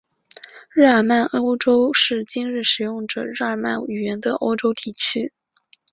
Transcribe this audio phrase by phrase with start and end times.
[0.71, 5.31] 日耳曼欧洲是今日使用着日耳曼语言的欧洲地区。